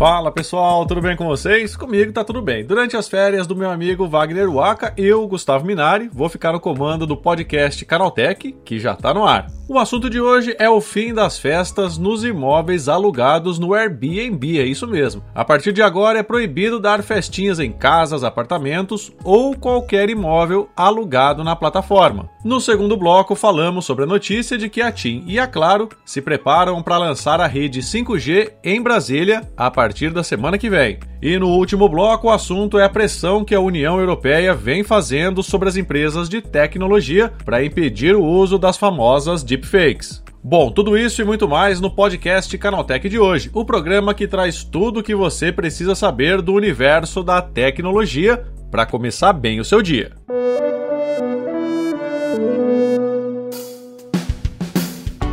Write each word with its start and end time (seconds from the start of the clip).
Fala 0.00 0.32
pessoal, 0.32 0.86
tudo 0.86 1.02
bem 1.02 1.14
com 1.14 1.26
vocês? 1.26 1.76
Comigo 1.76 2.10
tá 2.10 2.24
tudo 2.24 2.40
bem. 2.40 2.64
Durante 2.64 2.96
as 2.96 3.06
férias 3.06 3.46
do 3.46 3.54
meu 3.54 3.70
amigo 3.70 4.08
Wagner 4.08 4.50
Waka, 4.50 4.94
eu, 4.96 5.28
Gustavo 5.28 5.66
Minari, 5.66 6.08
vou 6.10 6.26
ficar 6.26 6.54
no 6.54 6.58
comando 6.58 7.06
do 7.06 7.18
podcast 7.18 7.84
Canaltech, 7.84 8.56
que 8.64 8.80
já 8.80 8.94
tá 8.96 9.12
no 9.12 9.26
ar. 9.26 9.59
O 9.72 9.78
assunto 9.78 10.10
de 10.10 10.20
hoje 10.20 10.52
é 10.58 10.68
o 10.68 10.80
fim 10.80 11.14
das 11.14 11.38
festas 11.38 11.96
nos 11.96 12.24
imóveis 12.24 12.88
alugados 12.88 13.56
no 13.56 13.72
Airbnb, 13.72 14.58
é 14.58 14.64
isso 14.64 14.84
mesmo. 14.84 15.22
A 15.32 15.44
partir 15.44 15.72
de 15.72 15.80
agora 15.80 16.18
é 16.18 16.24
proibido 16.24 16.80
dar 16.80 17.04
festinhas 17.04 17.60
em 17.60 17.70
casas, 17.70 18.24
apartamentos 18.24 19.12
ou 19.22 19.54
qualquer 19.54 20.10
imóvel 20.10 20.68
alugado 20.76 21.44
na 21.44 21.54
plataforma. 21.54 22.28
No 22.44 22.60
segundo 22.60 22.96
bloco, 22.96 23.36
falamos 23.36 23.84
sobre 23.84 24.02
a 24.02 24.08
notícia 24.08 24.58
de 24.58 24.68
que 24.68 24.82
a 24.82 24.90
TIM 24.90 25.22
e 25.24 25.38
a 25.38 25.46
Claro 25.46 25.88
se 26.04 26.20
preparam 26.20 26.82
para 26.82 26.98
lançar 26.98 27.40
a 27.40 27.46
rede 27.46 27.80
5G 27.80 28.54
em 28.64 28.82
Brasília 28.82 29.48
a 29.56 29.70
partir 29.70 30.10
da 30.10 30.24
semana 30.24 30.58
que 30.58 30.68
vem. 30.68 30.98
E 31.22 31.38
no 31.38 31.48
último 31.48 31.86
bloco, 31.86 32.28
o 32.28 32.30
assunto 32.30 32.78
é 32.78 32.84
a 32.84 32.88
pressão 32.88 33.44
que 33.44 33.54
a 33.54 33.60
União 33.60 34.00
Europeia 34.00 34.54
vem 34.54 34.82
fazendo 34.82 35.42
sobre 35.42 35.68
as 35.68 35.76
empresas 35.76 36.30
de 36.30 36.40
tecnologia 36.40 37.30
para 37.44 37.62
impedir 37.62 38.16
o 38.16 38.24
uso 38.24 38.58
das 38.58 38.78
famosas 38.78 39.44
deepfakes. 39.60 40.22
Bom, 40.42 40.70
tudo 40.70 40.96
isso 40.96 41.20
e 41.20 41.24
muito 41.24 41.46
mais 41.46 41.80
no 41.80 41.90
podcast 41.90 42.56
Canaltech 42.56 43.06
de 43.08 43.18
hoje, 43.18 43.50
o 43.52 43.64
programa 43.64 44.14
que 44.14 44.26
traz 44.26 44.64
tudo 44.64 45.00
o 45.00 45.02
que 45.02 45.14
você 45.14 45.52
precisa 45.52 45.94
saber 45.94 46.40
do 46.40 46.54
universo 46.54 47.22
da 47.22 47.42
tecnologia 47.42 48.42
para 48.70 48.86
começar 48.86 49.34
bem 49.34 49.60
o 49.60 49.64
seu 49.64 49.82
dia. 49.82 50.12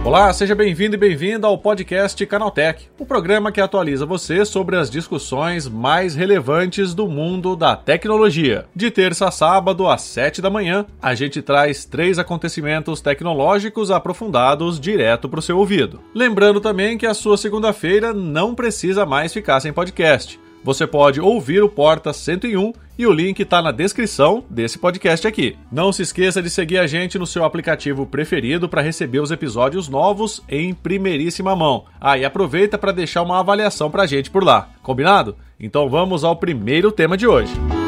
Olá, 0.07 0.31
seja 0.31 0.55
bem-vindo 0.55 0.95
e 0.95 0.97
bem-vinda 0.97 1.47
ao 1.47 1.57
podcast 1.57 2.25
Canaltech, 2.25 2.87
o 2.97 3.05
programa 3.05 3.51
que 3.51 3.59
atualiza 3.59 4.05
você 4.05 4.45
sobre 4.45 4.77
as 4.77 4.89
discussões 4.89 5.67
mais 5.67 6.15
relevantes 6.15 6.93
do 6.93 7.09
mundo 7.09 7.57
da 7.57 7.75
tecnologia. 7.75 8.67
De 8.73 8.89
terça 8.89 9.27
a 9.27 9.31
sábado, 9.31 9.85
às 9.85 10.03
7 10.03 10.41
da 10.41 10.49
manhã, 10.49 10.85
a 11.01 11.13
gente 11.13 11.41
traz 11.41 11.83
três 11.83 12.17
acontecimentos 12.17 13.01
tecnológicos 13.01 13.91
aprofundados 13.91 14.79
direto 14.79 15.27
para 15.27 15.39
o 15.39 15.43
seu 15.43 15.57
ouvido. 15.57 15.99
Lembrando 16.15 16.61
também 16.61 16.97
que 16.97 17.05
a 17.05 17.13
sua 17.13 17.35
segunda-feira 17.35 18.13
não 18.13 18.55
precisa 18.55 19.05
mais 19.05 19.33
ficar 19.33 19.59
sem 19.59 19.73
podcast. 19.73 20.39
Você 20.63 20.85
pode 20.85 21.21
ouvir 21.21 21.63
o 21.63 21.69
Porta 21.69 22.11
101 22.11 22.73
e 22.97 23.05
o 23.05 23.13
link 23.13 23.39
está 23.39 23.61
na 23.61 23.71
descrição 23.71 24.43
desse 24.49 24.77
podcast 24.77 25.27
aqui. 25.27 25.55
Não 25.71 25.91
se 25.91 26.01
esqueça 26.01 26.41
de 26.41 26.49
seguir 26.49 26.79
a 26.79 26.87
gente 26.87 27.17
no 27.19 27.27
seu 27.27 27.45
aplicativo 27.45 28.05
preferido 28.05 28.67
para 28.67 28.81
receber 28.81 29.19
os 29.19 29.31
episódios 29.31 29.87
novos 29.87 30.43
em 30.49 30.73
primeiríssima 30.73 31.55
mão. 31.55 31.85
Ah, 32.01 32.15
aproveita 32.15 32.77
para 32.77 32.91
deixar 32.91 33.21
uma 33.21 33.39
avaliação 33.39 33.89
para 33.89 34.03
a 34.03 34.07
gente 34.07 34.31
por 34.31 34.43
lá. 34.43 34.69
Combinado? 34.81 35.35
Então 35.59 35.87
vamos 35.87 36.23
ao 36.23 36.35
primeiro 36.35 36.91
tema 36.91 37.15
de 37.15 37.27
hoje. 37.27 37.53
O 37.83 37.86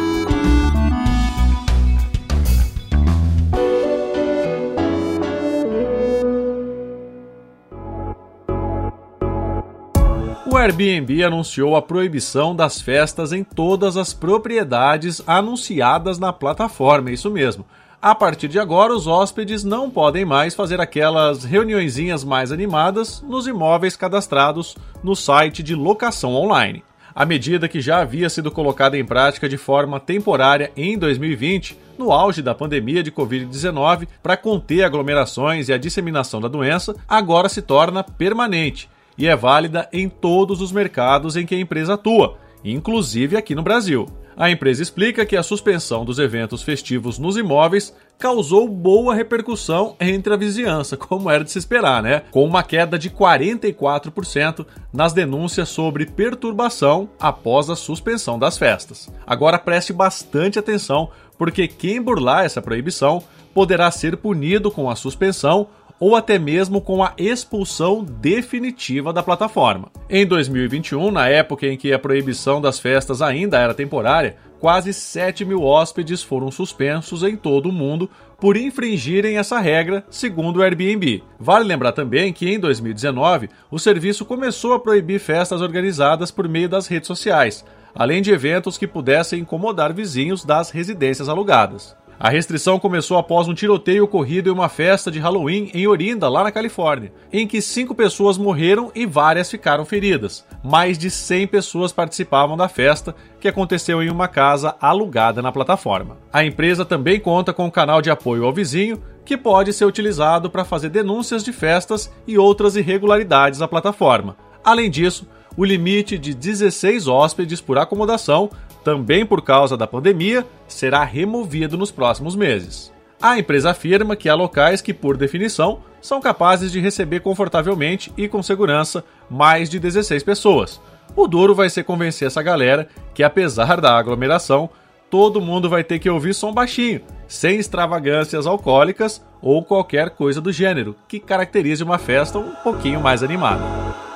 Airbnb 10.59 11.23
anunciou 11.23 11.77
a 11.77 11.81
proibição 11.81 12.53
das 12.53 12.81
festas 12.81 13.31
em 13.31 13.45
todas 13.45 13.95
as 13.95 14.13
propriedades 14.13 15.23
anunciadas 15.25 16.19
na 16.19 16.33
plataforma, 16.33 17.09
é 17.09 17.13
isso 17.13 17.31
mesmo. 17.31 17.65
A 18.01 18.13
partir 18.13 18.49
de 18.49 18.59
agora, 18.59 18.93
os 18.93 19.07
hóspedes 19.07 19.63
não 19.63 19.89
podem 19.89 20.25
mais 20.25 20.53
fazer 20.53 20.81
aquelas 20.81 21.45
reuniõezinhas 21.45 22.25
mais 22.25 22.51
animadas 22.51 23.21
nos 23.21 23.47
imóveis 23.47 23.95
cadastrados 23.95 24.75
no 25.01 25.15
site 25.15 25.63
de 25.63 25.73
locação 25.73 26.35
online. 26.35 26.83
A 27.15 27.25
medida 27.25 27.69
que 27.69 27.79
já 27.79 28.01
havia 28.01 28.29
sido 28.29 28.51
colocada 28.51 28.97
em 28.97 29.05
prática 29.05 29.47
de 29.47 29.57
forma 29.57 29.97
temporária 29.97 30.73
em 30.75 30.97
2020, 30.97 31.79
no 31.97 32.11
auge 32.11 32.41
da 32.41 32.53
pandemia 32.53 33.01
de 33.01 33.13
Covid-19, 33.13 34.09
para 34.21 34.35
conter 34.35 34.83
aglomerações 34.83 35.69
e 35.69 35.73
a 35.73 35.77
disseminação 35.77 36.41
da 36.41 36.49
doença, 36.49 36.93
agora 37.07 37.47
se 37.47 37.61
torna 37.61 38.03
permanente 38.03 38.89
e 39.19 39.27
é 39.27 39.35
válida 39.35 39.89
em 39.91 40.07
todos 40.07 40.61
os 40.61 40.71
mercados 40.71 41.35
em 41.35 41.45
que 41.45 41.53
a 41.53 41.59
empresa 41.59 41.95
atua, 41.95 42.37
inclusive 42.63 43.35
aqui 43.35 43.53
no 43.53 43.61
Brasil. 43.61 44.07
A 44.37 44.49
empresa 44.49 44.81
explica 44.81 45.25
que 45.25 45.35
a 45.35 45.43
suspensão 45.43 46.05
dos 46.05 46.17
eventos 46.17 46.63
festivos 46.63 47.19
nos 47.19 47.35
imóveis 47.35 47.93
causou 48.17 48.69
boa 48.69 49.13
repercussão 49.13 49.97
entre 49.99 50.33
a 50.33 50.37
vizinhança, 50.37 50.95
como 50.97 51.29
era 51.29 51.43
de 51.43 51.51
se 51.51 51.59
esperar, 51.59 52.01
né? 52.01 52.21
Com 52.31 52.45
uma 52.45 52.63
queda 52.63 52.97
de 52.97 53.09
44% 53.09 54.65
nas 54.93 55.11
denúncias 55.11 55.67
sobre 55.67 56.05
perturbação 56.05 57.09
após 57.19 57.69
a 57.69 57.75
suspensão 57.75 58.39
das 58.39 58.57
festas. 58.57 59.11
Agora 59.27 59.59
preste 59.59 59.91
bastante 59.91 60.57
atenção, 60.57 61.09
porque 61.37 61.67
quem 61.67 62.01
burlar 62.01 62.45
essa 62.45 62.61
proibição 62.61 63.21
poderá 63.53 63.91
ser 63.91 64.15
punido 64.15 64.71
com 64.71 64.89
a 64.89 64.95
suspensão 64.95 65.67
ou 65.99 66.15
até 66.15 66.39
mesmo 66.39 66.79
com 66.79 67.03
a 67.03 67.13
expulsão 67.17 68.03
definitiva 68.03 69.11
da 69.11 69.21
plataforma. 69.21 69.91
Em 70.09 70.25
2021, 70.25 71.11
na 71.11 71.27
época 71.27 71.67
em 71.67 71.77
que 71.77 71.91
a 71.91 71.99
proibição 71.99 72.61
das 72.61 72.79
festas 72.79 73.21
ainda 73.21 73.59
era 73.59 73.73
temporária, 73.73 74.37
quase 74.59 74.93
7 74.93 75.45
mil 75.45 75.63
hóspedes 75.63 76.21
foram 76.21 76.51
suspensos 76.51 77.23
em 77.23 77.35
todo 77.35 77.69
o 77.69 77.73
mundo 77.73 78.09
por 78.39 78.55
infringirem 78.55 79.37
essa 79.37 79.59
regra, 79.59 80.03
segundo 80.09 80.57
o 80.57 80.61
Airbnb. 80.61 81.23
Vale 81.39 81.65
lembrar 81.65 81.91
também 81.91 82.31
que 82.31 82.49
em 82.49 82.59
2019 82.59 83.49
o 83.69 83.79
serviço 83.79 84.25
começou 84.25 84.73
a 84.73 84.79
proibir 84.79 85.19
festas 85.19 85.61
organizadas 85.61 86.31
por 86.31 86.47
meio 86.47 86.69
das 86.69 86.87
redes 86.87 87.07
sociais, 87.07 87.65
além 87.93 88.21
de 88.21 88.31
eventos 88.31 88.77
que 88.77 88.87
pudessem 88.87 89.41
incomodar 89.41 89.93
vizinhos 89.93 90.45
das 90.45 90.69
residências 90.69 91.27
alugadas. 91.27 91.95
A 92.21 92.27
restrição 92.27 92.77
começou 92.77 93.17
após 93.17 93.47
um 93.47 93.53
tiroteio 93.53 94.03
ocorrido 94.03 94.49
em 94.49 94.51
uma 94.51 94.67
festa 94.67 95.09
de 95.09 95.19
Halloween 95.19 95.71
em 95.73 95.87
Orinda, 95.87 96.27
lá 96.27 96.43
na 96.43 96.51
Califórnia, 96.51 97.13
em 97.31 97.47
que 97.47 97.61
cinco 97.61 97.95
pessoas 97.95 98.37
morreram 98.37 98.91
e 98.93 99.05
várias 99.05 99.49
ficaram 99.49 99.85
feridas. 99.85 100.45
Mais 100.61 100.97
de 100.97 101.09
100 101.09 101.47
pessoas 101.47 101.93
participavam 101.93 102.57
da 102.57 102.67
festa, 102.67 103.15
que 103.39 103.47
aconteceu 103.47 104.03
em 104.03 104.09
uma 104.09 104.27
casa 104.27 104.75
alugada 104.81 105.41
na 105.41 105.49
plataforma. 105.49 106.17
A 106.33 106.43
empresa 106.43 106.83
também 106.83 107.21
conta 107.21 107.53
com 107.53 107.67
um 107.67 107.71
canal 107.71 108.01
de 108.01 108.11
apoio 108.11 108.43
ao 108.43 108.51
vizinho, 108.51 109.01
que 109.23 109.37
pode 109.37 109.71
ser 109.71 109.85
utilizado 109.85 110.49
para 110.49 110.65
fazer 110.65 110.89
denúncias 110.89 111.41
de 111.41 111.53
festas 111.53 112.11
e 112.27 112.37
outras 112.37 112.75
irregularidades 112.75 113.61
à 113.61 113.67
plataforma. 113.67 114.35
Além 114.61 114.89
disso, 114.89 115.25
o 115.55 115.63
limite 115.63 116.17
de 116.17 116.33
16 116.33 117.07
hóspedes 117.07 117.61
por 117.61 117.77
acomodação 117.77 118.49
também 118.83 119.25
por 119.25 119.41
causa 119.41 119.75
da 119.75 119.87
pandemia, 119.87 120.45
será 120.67 121.03
removido 121.03 121.77
nos 121.77 121.91
próximos 121.91 122.35
meses. 122.35 122.91
A 123.21 123.37
empresa 123.37 123.71
afirma 123.71 124.15
que 124.15 124.29
há 124.29 124.35
locais 124.35 124.81
que, 124.81 124.93
por 124.93 125.17
definição, 125.17 125.79
são 126.01 126.21
capazes 126.21 126.71
de 126.71 126.79
receber 126.79 127.19
confortavelmente 127.19 128.13
e 128.17 128.27
com 128.29 128.41
segurança 128.41 129.03
mais 129.29 129.69
de 129.69 129.77
16 129.79 130.23
pessoas. 130.23 130.79
O 131.15 131.27
duro 131.27 131.53
vai 131.53 131.69
ser 131.69 131.83
convencer 131.83 132.27
essa 132.27 132.41
galera 132.41 132.87
que, 133.13 133.23
apesar 133.23 133.81
da 133.81 133.97
aglomeração, 133.97 134.69
todo 135.09 135.41
mundo 135.41 135.69
vai 135.69 135.83
ter 135.83 135.99
que 135.99 136.09
ouvir 136.09 136.33
som 136.33 136.53
baixinho, 136.53 137.01
sem 137.27 137.59
extravagâncias 137.59 138.45
alcoólicas 138.45 139.21
ou 139.41 139.63
qualquer 139.63 140.11
coisa 140.11 140.39
do 140.39 140.51
gênero 140.51 140.95
que 141.07 141.19
caracterize 141.19 141.83
uma 141.83 141.97
festa 141.97 142.39
um 142.39 142.51
pouquinho 142.63 143.01
mais 143.01 143.23
animada. 143.23 144.08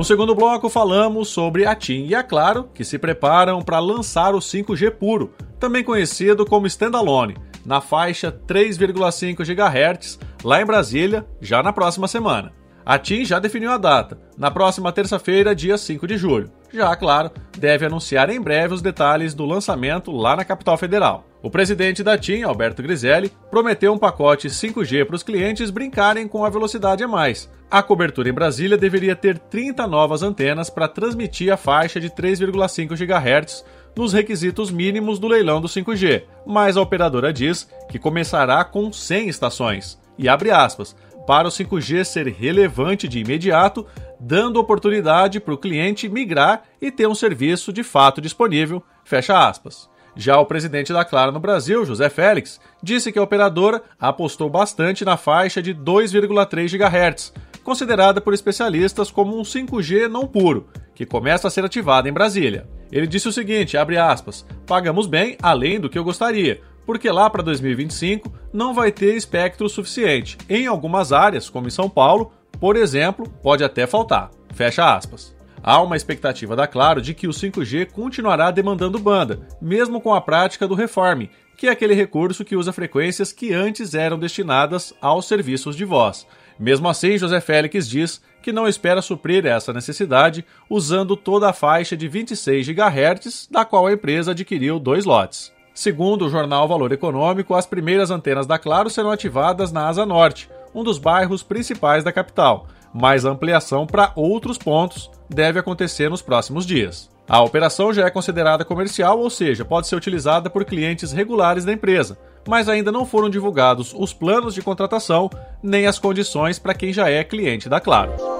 No 0.00 0.04
segundo 0.04 0.34
bloco, 0.34 0.70
falamos 0.70 1.28
sobre 1.28 1.66
a 1.66 1.74
TIM 1.74 2.06
e 2.06 2.14
a 2.14 2.22
Claro, 2.22 2.70
que 2.72 2.86
se 2.86 2.98
preparam 2.98 3.60
para 3.60 3.78
lançar 3.78 4.34
o 4.34 4.38
5G 4.38 4.92
puro, 4.92 5.34
também 5.58 5.84
conhecido 5.84 6.46
como 6.46 6.66
Standalone, 6.66 7.36
na 7.66 7.82
faixa 7.82 8.32
3,5 8.32 9.44
GHz, 9.44 10.18
lá 10.42 10.62
em 10.62 10.64
Brasília, 10.64 11.26
já 11.38 11.62
na 11.62 11.70
próxima 11.70 12.08
semana. 12.08 12.50
A 12.82 12.98
TIM 12.98 13.26
já 13.26 13.38
definiu 13.38 13.70
a 13.70 13.76
data, 13.76 14.18
na 14.38 14.50
próxima 14.50 14.90
terça-feira, 14.90 15.54
dia 15.54 15.76
5 15.76 16.06
de 16.06 16.16
julho. 16.16 16.50
Já, 16.72 16.96
claro, 16.96 17.30
deve 17.58 17.84
anunciar 17.84 18.30
em 18.30 18.40
breve 18.40 18.72
os 18.72 18.80
detalhes 18.80 19.34
do 19.34 19.44
lançamento 19.44 20.10
lá 20.10 20.34
na 20.34 20.46
capital 20.46 20.78
federal. 20.78 21.26
O 21.42 21.50
presidente 21.50 22.02
da 22.02 22.18
TIM, 22.18 22.42
Alberto 22.42 22.82
Griselli, 22.82 23.32
prometeu 23.50 23.92
um 23.92 23.98
pacote 23.98 24.48
5G 24.48 25.06
para 25.06 25.16
os 25.16 25.22
clientes 25.22 25.70
brincarem 25.70 26.28
com 26.28 26.44
a 26.44 26.50
velocidade 26.50 27.02
a 27.02 27.08
mais, 27.08 27.48
a 27.70 27.84
cobertura 27.84 28.28
em 28.28 28.32
Brasília 28.32 28.76
deveria 28.76 29.14
ter 29.14 29.38
30 29.38 29.86
novas 29.86 30.24
antenas 30.24 30.68
para 30.68 30.88
transmitir 30.88 31.52
a 31.52 31.56
faixa 31.56 32.00
de 32.00 32.10
3,5 32.10 32.96
GHz 32.96 33.64
nos 33.94 34.12
requisitos 34.12 34.72
mínimos 34.72 35.20
do 35.20 35.28
leilão 35.28 35.60
do 35.60 35.68
5G, 35.68 36.24
mas 36.44 36.76
a 36.76 36.80
operadora 36.80 37.32
diz 37.32 37.68
que 37.88 37.96
começará 37.96 38.64
com 38.64 38.92
100 38.92 39.28
estações. 39.28 40.00
E 40.18 40.28
abre 40.28 40.50
aspas, 40.50 40.96
para 41.28 41.46
o 41.46 41.50
5G 41.50 42.02
ser 42.02 42.26
relevante 42.26 43.06
de 43.06 43.20
imediato, 43.20 43.86
dando 44.18 44.58
oportunidade 44.58 45.38
para 45.38 45.54
o 45.54 45.58
cliente 45.58 46.08
migrar 46.08 46.64
e 46.82 46.90
ter 46.90 47.06
um 47.06 47.14
serviço 47.14 47.72
de 47.72 47.84
fato 47.84 48.20
disponível, 48.20 48.82
fecha 49.04 49.48
aspas. 49.48 49.88
Já 50.20 50.38
o 50.38 50.44
presidente 50.44 50.92
da 50.92 51.02
Claro 51.02 51.32
no 51.32 51.40
Brasil, 51.40 51.82
José 51.82 52.10
Félix, 52.10 52.60
disse 52.82 53.10
que 53.10 53.18
a 53.18 53.22
operadora 53.22 53.82
apostou 53.98 54.50
bastante 54.50 55.02
na 55.02 55.16
faixa 55.16 55.62
de 55.62 55.74
2,3 55.74 56.76
GHz, 56.76 57.32
considerada 57.64 58.20
por 58.20 58.34
especialistas 58.34 59.10
como 59.10 59.40
um 59.40 59.42
5G 59.42 60.08
não 60.08 60.26
puro, 60.26 60.68
que 60.94 61.06
começa 61.06 61.48
a 61.48 61.50
ser 61.50 61.64
ativado 61.64 62.06
em 62.06 62.12
Brasília. 62.12 62.68
Ele 62.92 63.06
disse 63.06 63.28
o 63.28 63.32
seguinte, 63.32 63.78
aspas, 63.78 64.44
pagamos 64.66 65.06
bem 65.06 65.38
além 65.40 65.80
do 65.80 65.88
que 65.88 65.98
eu 65.98 66.04
gostaria, 66.04 66.60
porque 66.84 67.10
lá 67.10 67.30
para 67.30 67.42
2025 67.42 68.30
não 68.52 68.74
vai 68.74 68.92
ter 68.92 69.16
espectro 69.16 69.70
suficiente. 69.70 70.36
Em 70.50 70.66
algumas 70.66 71.14
áreas, 71.14 71.48
como 71.48 71.66
em 71.66 71.70
São 71.70 71.88
Paulo, 71.88 72.30
por 72.60 72.76
exemplo, 72.76 73.26
pode 73.42 73.64
até 73.64 73.86
faltar. 73.86 74.30
Fecha 74.52 74.94
aspas. 74.94 75.34
Há 75.62 75.80
uma 75.82 75.96
expectativa 75.96 76.56
da 76.56 76.66
Claro 76.66 77.02
de 77.02 77.12
que 77.12 77.28
o 77.28 77.30
5G 77.30 77.90
continuará 77.90 78.50
demandando 78.50 78.98
banda, 78.98 79.40
mesmo 79.60 80.00
com 80.00 80.14
a 80.14 80.20
prática 80.20 80.66
do 80.66 80.74
reforme, 80.74 81.30
que 81.56 81.66
é 81.66 81.70
aquele 81.70 81.92
recurso 81.92 82.44
que 82.44 82.56
usa 82.56 82.72
frequências 82.72 83.32
que 83.32 83.52
antes 83.52 83.92
eram 83.94 84.18
destinadas 84.18 84.94
aos 85.00 85.26
serviços 85.26 85.76
de 85.76 85.84
voz. 85.84 86.26
Mesmo 86.58 86.88
assim, 86.88 87.18
José 87.18 87.40
Félix 87.40 87.86
diz 87.86 88.22
que 88.42 88.52
não 88.52 88.66
espera 88.66 89.02
suprir 89.02 89.44
essa 89.44 89.72
necessidade 89.72 90.44
usando 90.68 91.14
toda 91.14 91.50
a 91.50 91.52
faixa 91.52 91.94
de 91.94 92.08
26 92.08 92.68
GHz, 92.68 93.48
da 93.50 93.64
qual 93.64 93.86
a 93.86 93.92
empresa 93.92 94.30
adquiriu 94.30 94.78
dois 94.78 95.04
lotes. 95.04 95.52
Segundo 95.74 96.26
o 96.26 96.30
jornal 96.30 96.66
Valor 96.66 96.92
Econômico, 96.92 97.54
as 97.54 97.66
primeiras 97.66 98.10
antenas 98.10 98.46
da 98.46 98.58
Claro 98.58 98.88
serão 98.88 99.10
ativadas 99.10 99.70
na 99.70 99.88
Asa 99.88 100.06
Norte, 100.06 100.50
um 100.74 100.82
dos 100.82 100.98
bairros 100.98 101.42
principais 101.42 102.02
da 102.02 102.12
capital, 102.12 102.66
mas 102.92 103.24
a 103.24 103.30
ampliação 103.30 103.86
para 103.86 104.12
outros 104.14 104.58
pontos 104.58 105.10
deve 105.28 105.58
acontecer 105.58 106.08
nos 106.08 106.22
próximos 106.22 106.66
dias. 106.66 107.08
A 107.28 107.40
operação 107.42 107.92
já 107.92 108.06
é 108.06 108.10
considerada 108.10 108.64
comercial, 108.64 109.20
ou 109.20 109.30
seja, 109.30 109.64
pode 109.64 109.86
ser 109.86 109.94
utilizada 109.94 110.50
por 110.50 110.64
clientes 110.64 111.12
regulares 111.12 111.64
da 111.64 111.72
empresa, 111.72 112.18
mas 112.48 112.68
ainda 112.68 112.90
não 112.90 113.06
foram 113.06 113.30
divulgados 113.30 113.94
os 113.96 114.12
planos 114.12 114.54
de 114.54 114.62
contratação 114.62 115.30
nem 115.62 115.86
as 115.86 115.98
condições 115.98 116.58
para 116.58 116.74
quem 116.74 116.92
já 116.92 117.08
é 117.08 117.22
cliente 117.22 117.68
da 117.68 117.78
Claro. 117.78 118.39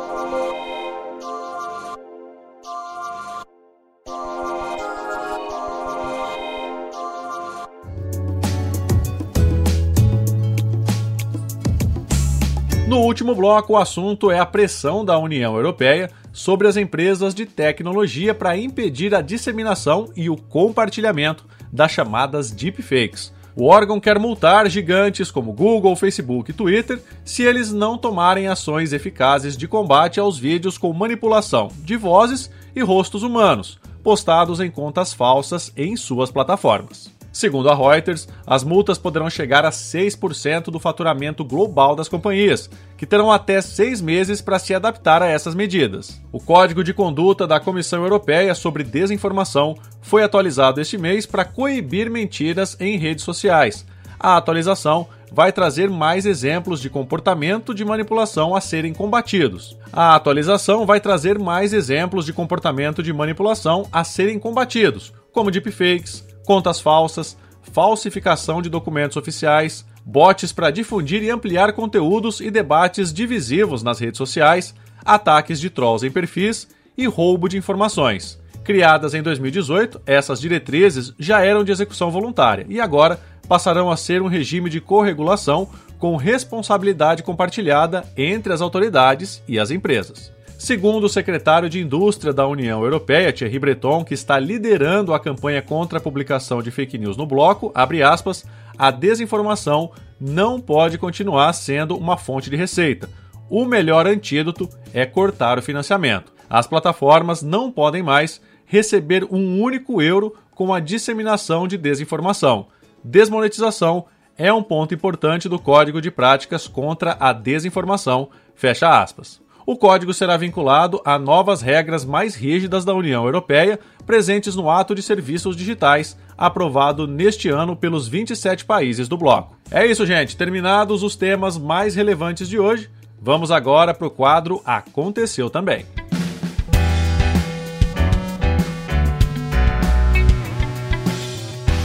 Último 13.10 13.34
bloco, 13.34 13.72
o 13.72 13.76
assunto 13.76 14.30
é 14.30 14.38
a 14.38 14.46
pressão 14.46 15.04
da 15.04 15.18
União 15.18 15.56
Europeia 15.56 16.08
sobre 16.32 16.68
as 16.68 16.76
empresas 16.76 17.34
de 17.34 17.44
tecnologia 17.44 18.32
para 18.32 18.56
impedir 18.56 19.12
a 19.16 19.20
disseminação 19.20 20.12
e 20.14 20.30
o 20.30 20.36
compartilhamento 20.36 21.44
das 21.72 21.90
chamadas 21.90 22.52
deepfakes. 22.52 23.32
O 23.56 23.66
órgão 23.66 23.98
quer 23.98 24.16
multar 24.16 24.70
gigantes 24.70 25.28
como 25.28 25.52
Google, 25.52 25.96
Facebook 25.96 26.52
e 26.52 26.54
Twitter 26.54 27.02
se 27.24 27.42
eles 27.42 27.72
não 27.72 27.98
tomarem 27.98 28.46
ações 28.46 28.92
eficazes 28.92 29.56
de 29.56 29.66
combate 29.66 30.20
aos 30.20 30.38
vídeos 30.38 30.78
com 30.78 30.92
manipulação 30.92 31.68
de 31.78 31.96
vozes 31.96 32.48
e 32.76 32.80
rostos 32.80 33.24
humanos, 33.24 33.76
postados 34.04 34.60
em 34.60 34.70
contas 34.70 35.12
falsas 35.12 35.72
em 35.76 35.96
suas 35.96 36.30
plataformas. 36.30 37.10
Segundo 37.32 37.70
a 37.70 37.74
Reuters, 37.74 38.28
as 38.46 38.64
multas 38.64 38.98
poderão 38.98 39.30
chegar 39.30 39.64
a 39.64 39.70
6% 39.70 40.64
do 40.64 40.80
faturamento 40.80 41.44
global 41.44 41.94
das 41.94 42.08
companhias, 42.08 42.68
que 42.96 43.06
terão 43.06 43.30
até 43.30 43.60
seis 43.60 44.00
meses 44.00 44.40
para 44.40 44.58
se 44.58 44.74
adaptar 44.74 45.22
a 45.22 45.28
essas 45.28 45.54
medidas. 45.54 46.20
O 46.32 46.40
Código 46.40 46.82
de 46.82 46.92
Conduta 46.92 47.46
da 47.46 47.60
Comissão 47.60 48.02
Europeia 48.02 48.54
sobre 48.54 48.82
Desinformação 48.82 49.76
foi 50.02 50.24
atualizado 50.24 50.80
este 50.80 50.98
mês 50.98 51.24
para 51.24 51.44
coibir 51.44 52.10
mentiras 52.10 52.76
em 52.80 52.98
redes 52.98 53.24
sociais. 53.24 53.86
A 54.18 54.36
atualização 54.36 55.06
vai 55.32 55.52
trazer 55.52 55.88
mais 55.88 56.26
exemplos 56.26 56.80
de 56.80 56.90
comportamento 56.90 57.72
de 57.72 57.84
manipulação 57.84 58.54
a 58.56 58.60
serem 58.60 58.92
combatidos. 58.92 59.78
A 59.92 60.14
atualização 60.16 60.84
vai 60.84 61.00
trazer 61.00 61.38
mais 61.38 61.72
exemplos 61.72 62.26
de 62.26 62.32
comportamento 62.32 63.02
de 63.02 63.12
manipulação 63.12 63.86
a 63.92 64.02
serem 64.02 64.38
combatidos, 64.38 65.12
como 65.32 65.50
deepfakes, 65.50 66.24
contas 66.50 66.80
falsas, 66.80 67.36
falsificação 67.62 68.60
de 68.60 68.68
documentos 68.68 69.16
oficiais, 69.16 69.86
bots 70.04 70.50
para 70.50 70.72
difundir 70.72 71.22
e 71.22 71.30
ampliar 71.30 71.72
conteúdos 71.74 72.40
e 72.40 72.50
debates 72.50 73.12
divisivos 73.12 73.84
nas 73.84 74.00
redes 74.00 74.18
sociais, 74.18 74.74
ataques 75.04 75.60
de 75.60 75.70
trolls 75.70 76.04
em 76.04 76.10
perfis 76.10 76.66
e 76.98 77.06
roubo 77.06 77.48
de 77.48 77.56
informações. 77.56 78.36
Criadas 78.64 79.14
em 79.14 79.22
2018, 79.22 80.00
essas 80.04 80.40
diretrizes 80.40 81.14
já 81.20 81.40
eram 81.40 81.62
de 81.62 81.70
execução 81.70 82.10
voluntária 82.10 82.66
e 82.68 82.80
agora 82.80 83.20
passarão 83.48 83.88
a 83.88 83.96
ser 83.96 84.20
um 84.20 84.26
regime 84.26 84.68
de 84.68 84.80
corregulação 84.80 85.68
com 86.00 86.16
responsabilidade 86.16 87.22
compartilhada 87.22 88.04
entre 88.16 88.52
as 88.52 88.60
autoridades 88.60 89.40
e 89.46 89.56
as 89.56 89.70
empresas. 89.70 90.32
Segundo 90.60 91.04
o 91.04 91.08
secretário 91.08 91.70
de 91.70 91.80
Indústria 91.80 92.34
da 92.34 92.46
União 92.46 92.84
Europeia, 92.84 93.32
Thierry 93.32 93.58
Breton, 93.58 94.04
que 94.04 94.12
está 94.12 94.38
liderando 94.38 95.14
a 95.14 95.18
campanha 95.18 95.62
contra 95.62 95.96
a 95.96 96.02
publicação 96.02 96.62
de 96.62 96.70
fake 96.70 96.98
news 96.98 97.16
no 97.16 97.24
bloco, 97.24 97.72
aspas, 97.74 98.44
a 98.76 98.90
desinformação 98.90 99.90
não 100.20 100.60
pode 100.60 100.98
continuar 100.98 101.54
sendo 101.54 101.96
uma 101.96 102.18
fonte 102.18 102.50
de 102.50 102.56
receita. 102.56 103.08
O 103.48 103.64
melhor 103.64 104.06
antídoto 104.06 104.68
é 104.92 105.06
cortar 105.06 105.58
o 105.58 105.62
financiamento. 105.62 106.30
As 106.48 106.66
plataformas 106.66 107.40
não 107.40 107.72
podem 107.72 108.02
mais 108.02 108.38
receber 108.66 109.24
um 109.30 109.62
único 109.62 110.02
euro 110.02 110.36
com 110.54 110.74
a 110.74 110.78
disseminação 110.78 111.66
de 111.66 111.78
desinformação. 111.78 112.66
Desmonetização 113.02 114.04
é 114.36 114.52
um 114.52 114.62
ponto 114.62 114.92
importante 114.92 115.48
do 115.48 115.58
Código 115.58 116.02
de 116.02 116.10
Práticas 116.10 116.68
contra 116.68 117.16
a 117.18 117.32
Desinformação. 117.32 118.28
Fecha 118.54 119.00
aspas 119.02 119.40
o 119.70 119.76
código 119.76 120.12
será 120.12 120.36
vinculado 120.36 121.00
a 121.04 121.16
novas 121.16 121.62
regras 121.62 122.04
mais 122.04 122.34
rígidas 122.34 122.84
da 122.84 122.92
União 122.92 123.24
Europeia, 123.24 123.78
presentes 124.04 124.56
no 124.56 124.68
Ato 124.68 124.96
de 124.96 125.00
Serviços 125.00 125.54
Digitais, 125.56 126.18
aprovado 126.36 127.06
neste 127.06 127.48
ano 127.48 127.76
pelos 127.76 128.08
27 128.08 128.64
países 128.64 129.06
do 129.06 129.16
bloco. 129.16 129.56
É 129.70 129.86
isso, 129.86 130.04
gente. 130.04 130.36
Terminados 130.36 131.04
os 131.04 131.14
temas 131.14 131.56
mais 131.56 131.94
relevantes 131.94 132.48
de 132.48 132.58
hoje, 132.58 132.90
vamos 133.22 133.52
agora 133.52 133.94
para 133.94 134.08
o 134.08 134.10
quadro 134.10 134.60
Aconteceu 134.64 135.48
Também. 135.48 135.86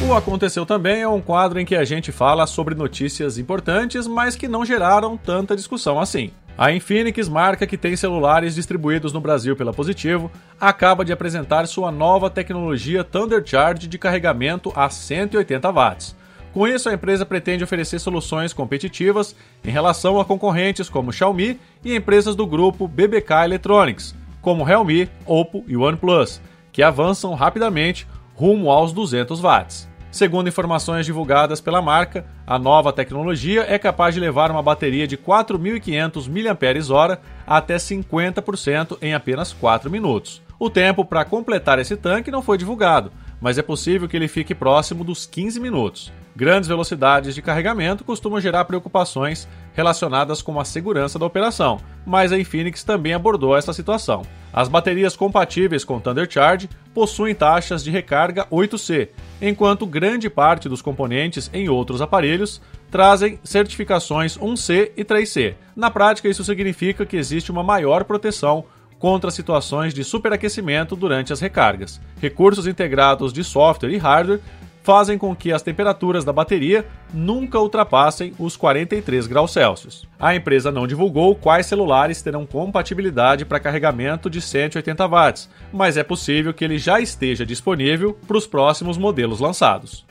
O 0.10 0.12
Aconteceu 0.16 0.66
Também 0.66 1.04
é 1.04 1.08
um 1.08 1.22
quadro 1.22 1.60
em 1.60 1.66
que 1.66 1.76
a 1.76 1.86
gente 1.86 2.12
fala 2.12 2.48
sobre 2.48 2.74
notícias 2.74 3.38
importantes, 3.38 4.08
mas 4.08 4.36
que 4.36 4.48
não 4.48 4.66
geraram 4.66 5.16
tanta 5.16 5.56
discussão 5.56 6.00
assim. 6.00 6.32
A 6.58 6.72
Infinix, 6.72 7.28
marca 7.28 7.68
que 7.68 7.78
tem 7.78 7.98
celulares 7.98 8.56
distribuídos 8.56 9.12
no 9.12 9.20
Brasil 9.20 9.58
pela 9.58 9.74
Positivo, 9.74 10.32
acaba 10.60 11.04
de 11.04 11.12
apresentar 11.12 11.68
sua 11.68 11.92
nova 11.92 12.30
tecnologia 12.30 13.04
Thundercharge 13.04 13.88
de 13.88 13.98
carregamento 13.98 14.72
a 14.74 14.90
180 14.90 15.70
watts. 15.70 16.16
Com 16.54 16.66
isso, 16.66 16.88
a 16.88 16.94
empresa 16.94 17.26
pretende 17.26 17.66
oferecer 17.66 18.00
soluções 18.00 18.54
competitivas 18.54 19.36
em 19.66 19.70
relação 19.70 20.18
a 20.18 20.24
concorrentes 20.24 20.88
como 20.88 21.12
Xiaomi 21.12 21.60
e 21.84 21.94
empresas 21.94 22.38
do 22.38 22.48
grupo 22.48 22.88
BBK 22.88 23.44
Electronics, 23.44 24.16
como 24.42 24.64
Realme, 24.64 25.10
Oppo 25.26 25.66
e 25.68 25.76
OnePlus, 25.76 26.40
que 26.72 26.82
avançam 26.82 27.34
rapidamente 27.34 28.08
rumo 28.34 28.72
aos 28.72 28.94
200 28.94 29.42
watts. 29.42 29.90
Segundo 30.16 30.48
informações 30.48 31.06
divulgadas 31.06 31.60
pela 31.60 31.82
marca, 31.82 32.26
a 32.48 32.58
nova 32.58 32.94
tecnologia 32.94 33.66
é 33.68 33.78
capaz 33.78 34.16
de 34.16 34.22
levar 34.22 34.50
uma 34.50 34.64
bateria 34.64 35.06
de 35.06 35.18
4.500 35.18 36.30
mAh 36.30 37.20
até 37.46 37.76
50% 37.76 38.98
em 39.02 39.14
apenas 39.14 39.52
4 39.52 39.92
minutos. 39.92 40.42
O 40.58 40.70
tempo 40.70 41.04
para 41.04 41.26
completar 41.26 41.80
esse 41.80 41.98
tanque 41.98 42.32
não 42.32 42.42
foi 42.42 42.58
divulgado, 42.58 43.12
mas 43.42 43.58
é 43.58 43.62
possível 43.62 44.08
que 44.08 44.16
ele 44.16 44.30
fique 44.30 44.56
próximo 44.56 45.04
dos 45.04 45.26
15 45.26 45.60
minutos. 45.60 46.14
Grandes 46.36 46.68
velocidades 46.68 47.34
de 47.34 47.42
carregamento 47.42 48.04
costumam 48.04 48.42
gerar 48.42 48.66
preocupações 48.66 49.48
relacionadas 49.74 50.42
com 50.42 50.60
a 50.60 50.66
segurança 50.66 51.18
da 51.18 51.26
operação, 51.26 51.80
mas 52.06 52.34
a 52.34 52.38
Infinix 52.38 52.84
também 52.84 53.14
abordou 53.14 53.56
essa 53.56 53.72
situação. 53.72 54.24
As 54.52 54.68
baterias 54.68 55.16
compatíveis 55.16 55.86
com 55.86 56.00
Thundercharge 56.00 56.70
possuem 56.94 57.34
taxas 57.34 57.82
de 57.84 57.90
recarga 57.90 58.46
8C, 58.52 59.10
enquanto 59.42 59.86
grande 59.86 60.30
parte 60.30 60.68
dos 60.68 60.82
componentes 60.82 61.50
em 61.54 61.70
outros 61.70 62.02
aparelhos 62.02 62.62
trazem 62.92 63.40
certificações 63.42 64.38
1C 64.38 64.92
e 64.98 65.06
3C. 65.06 65.56
Na 65.74 65.90
prática, 65.90 66.28
isso 66.28 66.44
significa 66.44 67.06
que 67.06 67.18
existe 67.18 67.50
uma 67.50 67.64
maior 67.64 68.04
proteção 68.04 68.66
contra 69.00 69.32
situações 69.32 69.94
de 69.94 70.04
superaquecimento 70.04 70.96
durante 70.96 71.32
as 71.32 71.40
recargas. 71.40 72.02
Recursos 72.22 72.68
integrados 72.68 73.32
de 73.32 73.44
software 73.44 73.92
e 73.92 73.98
hardware 73.98 74.42
fazem 74.86 75.18
com 75.18 75.36
que 75.36 75.52
as 75.52 75.64
temperaturas 75.64 76.24
da 76.24 76.32
bateria 76.32 76.86
nunca 77.12 77.60
ultrapassem 77.60 78.34
os 78.38 78.56
43 78.56 79.26
graus 79.26 79.52
Celsius. 79.52 80.08
A 80.20 80.36
empresa 80.36 80.72
não 80.72 80.86
divulgou 80.86 81.36
quais 81.36 81.66
celulares 81.66 82.22
terão 82.22 82.46
compatibilidade 82.46 83.46
para 83.46 83.60
carregamento 83.60 84.30
de 84.30 84.40
180 84.40 85.08
watts, 85.08 85.50
mas 85.74 85.98
é 85.98 86.04
possível 86.04 86.54
que 86.54 86.64
ele 86.64 86.78
já 86.78 87.00
esteja 87.00 87.44
disponível 87.44 88.16
para 88.28 88.38
os 88.38 88.46
próximos 88.46 88.96
modelos 88.96 89.40
lançados. 89.40 90.06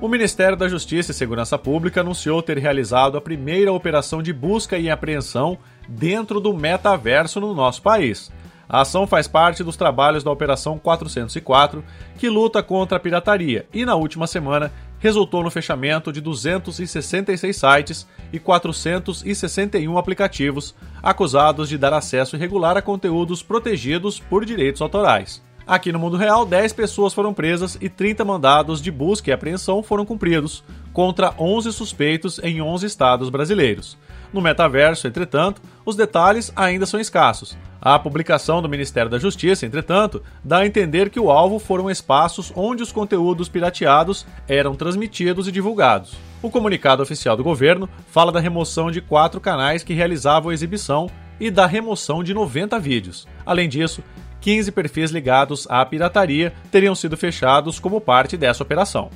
O 0.00 0.08
Ministério 0.08 0.56
da 0.56 0.66
Justiça 0.66 1.12
e 1.12 1.14
Segurança 1.14 1.58
Pública 1.58 2.00
anunciou 2.00 2.42
ter 2.42 2.56
realizado 2.56 3.18
a 3.18 3.20
primeira 3.20 3.70
operação 3.72 4.22
de 4.22 4.32
busca 4.32 4.78
e 4.78 4.90
apreensão 4.90 5.58
dentro 5.86 6.40
do 6.40 6.54
metaverso 6.54 7.38
no 7.38 7.54
nosso 7.54 7.82
país. 7.82 8.32
A 8.72 8.80
ação 8.80 9.06
faz 9.06 9.28
parte 9.28 9.62
dos 9.62 9.76
trabalhos 9.76 10.24
da 10.24 10.30
Operação 10.30 10.78
404, 10.78 11.84
que 12.16 12.30
luta 12.30 12.62
contra 12.62 12.96
a 12.96 13.00
pirataria, 13.00 13.66
e 13.70 13.84
na 13.84 13.96
última 13.96 14.26
semana 14.26 14.72
resultou 14.98 15.42
no 15.42 15.50
fechamento 15.50 16.10
de 16.10 16.22
266 16.22 17.54
sites 17.54 18.08
e 18.32 18.38
461 18.38 19.98
aplicativos 19.98 20.74
acusados 21.02 21.68
de 21.68 21.76
dar 21.76 21.92
acesso 21.92 22.34
irregular 22.34 22.78
a 22.78 22.80
conteúdos 22.80 23.42
protegidos 23.42 24.18
por 24.18 24.42
direitos 24.42 24.80
autorais. 24.80 25.42
Aqui 25.66 25.92
no 25.92 25.98
mundo 25.98 26.16
real, 26.16 26.46
10 26.46 26.72
pessoas 26.72 27.12
foram 27.12 27.34
presas 27.34 27.76
e 27.78 27.90
30 27.90 28.24
mandados 28.24 28.80
de 28.80 28.90
busca 28.90 29.28
e 29.28 29.34
apreensão 29.34 29.82
foram 29.82 30.06
cumpridos, 30.06 30.64
contra 30.94 31.34
11 31.38 31.72
suspeitos 31.72 32.40
em 32.42 32.62
11 32.62 32.86
estados 32.86 33.28
brasileiros. 33.28 33.98
No 34.32 34.40
metaverso, 34.40 35.06
entretanto, 35.06 35.60
os 35.84 35.94
detalhes 35.94 36.52
ainda 36.56 36.86
são 36.86 36.98
escassos. 36.98 37.56
A 37.80 37.98
publicação 37.98 38.62
do 38.62 38.68
Ministério 38.68 39.10
da 39.10 39.18
Justiça, 39.18 39.66
entretanto, 39.66 40.22
dá 40.42 40.58
a 40.58 40.66
entender 40.66 41.10
que 41.10 41.20
o 41.20 41.30
alvo 41.30 41.58
foram 41.58 41.90
espaços 41.90 42.52
onde 42.54 42.82
os 42.82 42.92
conteúdos 42.92 43.48
pirateados 43.48 44.24
eram 44.48 44.74
transmitidos 44.74 45.48
e 45.48 45.52
divulgados. 45.52 46.16
O 46.40 46.48
comunicado 46.48 47.02
oficial 47.02 47.36
do 47.36 47.44
governo 47.44 47.88
fala 48.06 48.32
da 48.32 48.40
remoção 48.40 48.90
de 48.90 49.00
quatro 49.00 49.40
canais 49.40 49.82
que 49.82 49.94
realizavam 49.94 50.50
a 50.50 50.54
exibição 50.54 51.10
e 51.38 51.50
da 51.50 51.66
remoção 51.66 52.22
de 52.22 52.32
90 52.32 52.78
vídeos. 52.78 53.26
Além 53.44 53.68
disso, 53.68 54.02
15 54.40 54.72
perfis 54.72 55.10
ligados 55.10 55.66
à 55.68 55.84
pirataria 55.84 56.52
teriam 56.70 56.94
sido 56.94 57.16
fechados 57.16 57.78
como 57.78 58.00
parte 58.00 58.36
dessa 58.36 58.62
operação. 58.62 59.10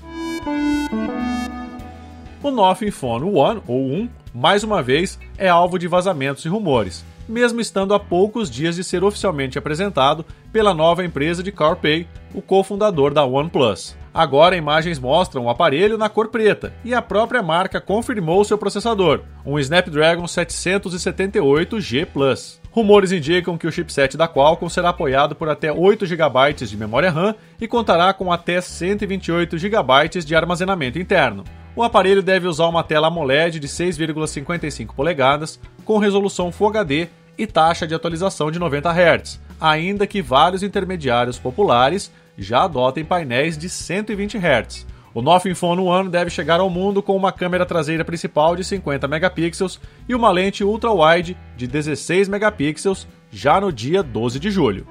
O 2.43 2.51
Nothing 2.51 2.91
Phone 2.91 3.25
One, 3.25 3.63
ou 3.67 3.91
1, 3.93 4.09
mais 4.37 4.63
uma 4.63 4.83
vez, 4.83 5.19
é 5.39 5.49
alvo 5.49 5.79
de 5.79 5.89
vazamentos 5.89 6.45
e 6.45 6.49
rumores, 6.49 7.03
mesmo 7.27 7.59
estando 7.59 7.95
a 7.95 7.99
poucos 7.99 8.51
dias 8.51 8.77
de 8.77 8.85
ser 8.85 9.03
oficialmente 9.03 9.59
apresentado 9.59 10.27
pela 10.53 10.75
nova 10.75 11.03
empresa 11.03 11.43
de 11.43 11.51
CarPay, 11.51 12.07
o 12.35 12.43
cofundador 12.43 13.15
da 13.15 13.25
OnePlus. 13.25 13.97
Agora, 14.13 14.55
imagens 14.55 14.99
mostram 14.99 15.47
o 15.47 15.49
aparelho 15.49 15.97
na 15.97 16.11
cor 16.11 16.29
preta 16.29 16.75
e 16.85 16.93
a 16.93 17.01
própria 17.01 17.43
marca 17.43 17.81
confirmou 17.81 18.45
seu 18.45 18.59
processador, 18.59 19.23
um 19.45 19.59
Snapdragon 19.59 20.25
778G 20.25 22.05
Plus. 22.05 22.61
Rumores 22.71 23.13
indicam 23.13 23.57
que 23.57 23.67
o 23.67 23.73
chipset 23.73 24.19
da 24.19 24.29
Qualcomm 24.29 24.69
será 24.69 24.91
apoiado 24.91 25.35
por 25.35 25.49
até 25.49 25.73
8 25.73 26.05
GB 26.05 26.53
de 26.53 26.77
memória 26.77 27.11
RAM 27.11 27.35
e 27.59 27.67
contará 27.67 28.13
com 28.13 28.31
até 28.31 28.61
128 28.61 29.57
GB 29.57 30.09
de 30.23 30.37
armazenamento 30.37 30.99
interno. 30.99 31.43
O 31.77 31.83
aparelho 31.83 32.23
deve 32.23 32.49
usar 32.49 32.69
uma 32.69 32.83
tela 32.83 33.09
AMOLED 33.09 33.61
de 33.61 33.69
6,55 33.69 34.95
polegadas 34.95 35.61
com 35.85 35.99
resolução 35.99 36.51
Full 36.51 36.69
HD 36.69 37.09
e 37.37 37.47
taxa 37.47 37.87
de 37.87 37.95
atualização 37.95 38.51
de 38.51 38.59
90 38.59 38.91
Hz, 38.91 39.39
ainda 39.61 40.07
que 40.07 40.23
vários 40.23 40.63
intermediários 40.63 41.39
populares 41.39 42.11
já 42.39 42.65
adotem 42.65 43.05
painéis 43.05 43.59
de 43.59 43.69
120 43.69 44.39
Hz. 44.39 44.87
O 45.13 45.21
Nothing 45.21 45.55
Phone 45.55 45.83
One 45.83 46.09
deve 46.09 46.31
chegar 46.31 46.61
ao 46.61 46.71
mundo 46.71 47.03
com 47.03 47.15
uma 47.15 47.31
câmera 47.31 47.67
traseira 47.67 48.07
principal 48.07 48.57
de 48.57 48.65
50 48.65 49.07
megapixels 49.07 49.79
e 50.09 50.15
uma 50.15 50.31
lente 50.31 50.65
ultra-wide 50.65 51.37
de 51.59 51.67
16 51.67 52.27
megapixels 52.27 53.07
já 53.31 53.61
no 53.61 53.71
dia 53.71 54.03
12 54.03 54.41
de 54.41 54.51
julho. 54.51 54.87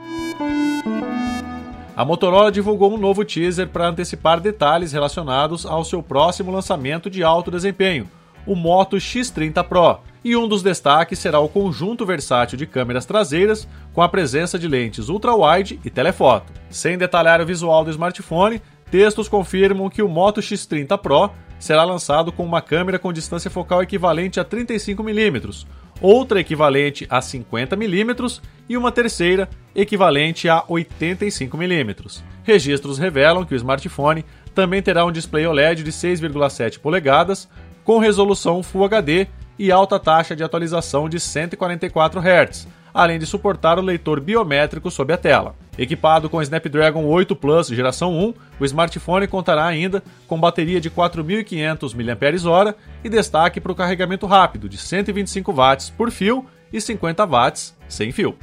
A 1.96 2.04
Motorola 2.04 2.52
divulgou 2.52 2.94
um 2.94 2.98
novo 2.98 3.24
teaser 3.24 3.70
para 3.70 3.88
antecipar 3.88 4.42
detalhes 4.42 4.92
relacionados 4.92 5.66
ao 5.66 5.86
seu 5.86 6.04
próximo 6.04 6.52
lançamento 6.52 7.10
de 7.10 7.24
alto 7.24 7.50
desempenho, 7.50 8.10
o 8.46 8.54
Moto 8.54 8.98
X30 8.98 9.64
Pro, 9.64 10.00
e 10.22 10.36
um 10.36 10.46
dos 10.46 10.62
destaques 10.62 11.18
será 11.18 11.40
o 11.40 11.48
conjunto 11.48 12.06
versátil 12.06 12.58
de 12.58 12.68
câmeras 12.68 13.06
traseiras 13.06 13.66
com 13.94 14.02
a 14.02 14.10
presença 14.10 14.60
de 14.60 14.68
lentes 14.68 15.08
ultra-wide 15.08 15.80
e 15.86 15.90
telefoto. 15.90 16.52
Sem 16.70 16.98
detalhar 16.98 17.40
o 17.40 17.46
visual 17.46 17.86
do 17.86 17.92
smartphone, 17.92 18.62
Textos 18.92 19.28
confirmam 19.28 19.90
que 19.90 20.02
o 20.02 20.10
Moto 20.10 20.42
X30 20.42 20.98
Pro 20.98 21.32
será 21.58 21.84
lançado 21.84 22.32
com 22.32 22.46
uma 22.46 22.62
câmera 22.62 23.00
com 23.00 23.14
distância 23.14 23.50
focal 23.50 23.82
equivalente 23.82 24.40
a 24.40 24.46
35mm, 24.46 25.66
outra 26.02 26.40
equivalente 26.40 27.06
a 27.10 27.20
50mm 27.20 28.42
e 28.68 28.78
uma 28.78 28.92
terceira 28.92 29.50
equivalente 29.76 30.50
a 30.50 30.62
85mm. 30.64 32.22
Registros 32.44 32.98
revelam 32.98 33.46
que 33.46 33.54
o 33.54 33.58
smartphone 33.58 34.26
também 34.54 34.82
terá 34.82 35.06
um 35.06 35.12
display 35.12 35.46
OLED 35.46 35.84
de 35.84 35.92
6,7 35.92 36.80
polegadas 36.80 37.48
com 37.84 38.00
resolução 38.00 38.64
Full 38.64 38.86
HD 38.86 39.28
e 39.58 39.72
alta 39.72 40.00
taxa 40.00 40.36
de 40.36 40.44
atualização 40.44 41.08
de 41.08 41.20
144 41.20 42.20
Hz, 42.20 42.68
além 42.94 43.20
de 43.20 43.26
suportar 43.26 43.78
o 43.78 43.82
leitor 43.82 44.20
biométrico 44.20 44.90
sob 44.90 45.14
a 45.14 45.18
tela. 45.18 45.56
Equipado 45.78 46.30
com 46.30 46.42
Snapdragon 46.42 47.06
8 47.06 47.36
Plus 47.36 47.68
geração 47.68 48.18
1, 48.18 48.34
o 48.60 48.66
smartphone 48.66 49.28
contará 49.28 49.66
ainda 49.66 50.02
com 50.28 50.40
bateria 50.40 50.80
de 50.80 50.90
4.500 50.90 51.94
mAh 51.94 52.76
e 53.04 53.10
destaque 53.10 53.60
para 53.60 53.72
o 53.72 53.76
carregamento 53.76 54.26
rápido 54.26 54.70
de 54.70 54.78
125 54.78 55.52
watts 55.52 55.90
por 55.90 56.12
fio 56.12 56.46
e 56.72 56.80
50 56.80 57.26
watts 57.26 57.76
sem 57.90 58.12
fio. 58.12 58.36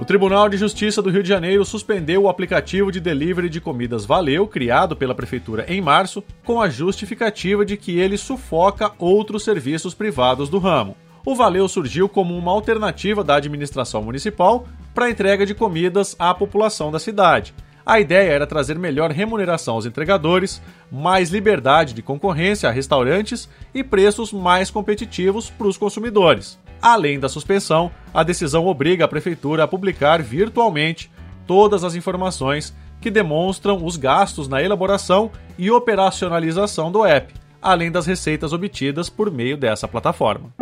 O 0.00 0.04
Tribunal 0.04 0.48
de 0.48 0.56
Justiça 0.56 1.00
do 1.00 1.10
Rio 1.10 1.22
de 1.22 1.28
Janeiro 1.28 1.64
suspendeu 1.64 2.24
o 2.24 2.28
aplicativo 2.28 2.92
de 2.92 3.00
delivery 3.00 3.48
de 3.48 3.60
comidas 3.60 4.04
Valeu, 4.04 4.46
criado 4.46 4.94
pela 4.94 5.14
Prefeitura 5.14 5.64
em 5.68 5.80
março, 5.80 6.22
com 6.44 6.60
a 6.60 6.68
justificativa 6.68 7.64
de 7.64 7.76
que 7.76 7.98
ele 7.98 8.16
sufoca 8.16 8.92
outros 8.98 9.42
serviços 9.42 9.94
privados 9.94 10.48
do 10.48 10.58
ramo 10.58 10.96
o 11.26 11.34
Valeu 11.34 11.66
surgiu 11.66 12.08
como 12.08 12.38
uma 12.38 12.52
alternativa 12.52 13.24
da 13.24 13.34
administração 13.34 14.00
municipal 14.00 14.64
para 14.96 15.10
entrega 15.10 15.44
de 15.44 15.54
comidas 15.54 16.16
à 16.18 16.32
população 16.32 16.90
da 16.90 16.98
cidade. 16.98 17.54
A 17.84 18.00
ideia 18.00 18.30
era 18.30 18.46
trazer 18.46 18.78
melhor 18.78 19.10
remuneração 19.10 19.74
aos 19.74 19.84
entregadores, 19.84 20.62
mais 20.90 21.28
liberdade 21.28 21.92
de 21.92 22.00
concorrência 22.00 22.66
a 22.66 22.72
restaurantes 22.72 23.46
e 23.74 23.84
preços 23.84 24.32
mais 24.32 24.70
competitivos 24.70 25.50
para 25.50 25.66
os 25.66 25.76
consumidores. 25.76 26.58
Além 26.80 27.20
da 27.20 27.28
suspensão, 27.28 27.90
a 28.12 28.22
decisão 28.22 28.66
obriga 28.66 29.04
a 29.04 29.08
prefeitura 29.08 29.64
a 29.64 29.68
publicar 29.68 30.22
virtualmente 30.22 31.10
todas 31.46 31.84
as 31.84 31.94
informações 31.94 32.74
que 32.98 33.10
demonstram 33.10 33.84
os 33.84 33.98
gastos 33.98 34.48
na 34.48 34.62
elaboração 34.62 35.30
e 35.58 35.70
operacionalização 35.70 36.90
do 36.90 37.04
app, 37.04 37.34
além 37.60 37.92
das 37.92 38.06
receitas 38.06 38.54
obtidas 38.54 39.10
por 39.10 39.30
meio 39.30 39.58
dessa 39.58 39.86
plataforma. 39.86 40.54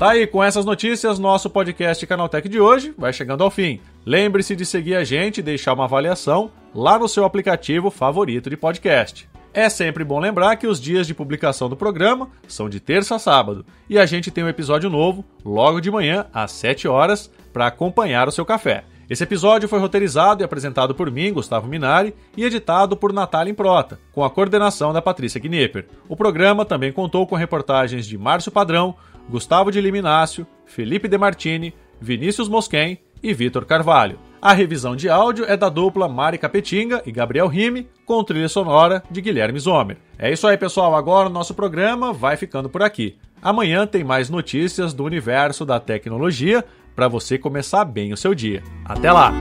Tá 0.00 0.12
aí, 0.12 0.26
com 0.26 0.42
essas 0.42 0.64
notícias, 0.64 1.18
nosso 1.18 1.50
podcast 1.50 2.06
Canaltech 2.06 2.48
de 2.48 2.58
hoje 2.58 2.94
vai 2.96 3.12
chegando 3.12 3.44
ao 3.44 3.50
fim. 3.50 3.82
Lembre-se 4.06 4.56
de 4.56 4.64
seguir 4.64 4.94
a 4.94 5.04
gente 5.04 5.40
e 5.40 5.42
deixar 5.42 5.74
uma 5.74 5.84
avaliação 5.84 6.50
lá 6.74 6.98
no 6.98 7.06
seu 7.06 7.22
aplicativo 7.22 7.90
favorito 7.90 8.48
de 8.48 8.56
podcast. 8.56 9.28
É 9.52 9.68
sempre 9.68 10.02
bom 10.02 10.18
lembrar 10.18 10.56
que 10.56 10.66
os 10.66 10.80
dias 10.80 11.06
de 11.06 11.12
publicação 11.12 11.68
do 11.68 11.76
programa 11.76 12.30
são 12.48 12.66
de 12.66 12.80
terça 12.80 13.16
a 13.16 13.18
sábado 13.18 13.62
e 13.90 13.98
a 13.98 14.06
gente 14.06 14.30
tem 14.30 14.42
um 14.42 14.48
episódio 14.48 14.88
novo 14.88 15.22
logo 15.44 15.80
de 15.80 15.90
manhã 15.90 16.24
às 16.32 16.52
7 16.52 16.88
horas 16.88 17.30
para 17.52 17.66
acompanhar 17.66 18.26
o 18.26 18.32
seu 18.32 18.46
café. 18.46 18.84
Esse 19.10 19.24
episódio 19.24 19.68
foi 19.68 19.80
roteirizado 19.80 20.42
e 20.42 20.44
apresentado 20.44 20.94
por 20.94 21.10
mim, 21.10 21.32
Gustavo 21.32 21.68
Minari, 21.68 22.14
e 22.36 22.44
editado 22.44 22.96
por 22.96 23.12
Natália 23.12 23.50
Improta, 23.50 23.98
com 24.12 24.24
a 24.24 24.30
coordenação 24.30 24.94
da 24.94 25.02
Patrícia 25.02 25.40
Knipper. 25.40 25.88
O 26.08 26.16
programa 26.16 26.64
também 26.64 26.90
contou 26.90 27.26
com 27.26 27.34
reportagens 27.34 28.06
de 28.06 28.16
Márcio 28.16 28.52
Padrão, 28.52 28.94
Gustavo 29.30 29.70
de 29.70 29.80
Liminácio, 29.80 30.46
Felipe 30.66 31.08
De 31.08 31.16
Martini, 31.16 31.72
Vinícius 32.00 32.48
Mosquen 32.48 32.98
e 33.22 33.32
Vitor 33.32 33.64
Carvalho. 33.64 34.18
A 34.42 34.52
revisão 34.52 34.96
de 34.96 35.08
áudio 35.08 35.44
é 35.46 35.56
da 35.56 35.68
dupla 35.68 36.08
Mari 36.08 36.38
Capetinga 36.38 37.02
e 37.06 37.12
Gabriel 37.12 37.46
Rime, 37.46 37.88
com 38.04 38.24
trilha 38.24 38.48
sonora 38.48 39.02
de 39.10 39.20
Guilherme 39.20 39.58
Zomer. 39.58 39.98
É 40.18 40.32
isso 40.32 40.46
aí, 40.46 40.56
pessoal. 40.56 40.94
Agora 40.96 41.28
o 41.28 41.32
nosso 41.32 41.54
programa 41.54 42.12
vai 42.12 42.36
ficando 42.36 42.68
por 42.68 42.82
aqui. 42.82 43.16
Amanhã 43.42 43.86
tem 43.86 44.02
mais 44.02 44.28
notícias 44.28 44.92
do 44.92 45.04
universo 45.04 45.64
da 45.64 45.78
tecnologia 45.78 46.64
para 46.96 47.08
você 47.08 47.38
começar 47.38 47.84
bem 47.84 48.12
o 48.12 48.16
seu 48.16 48.34
dia. 48.34 48.62
Até 48.84 49.12
lá! 49.12 49.32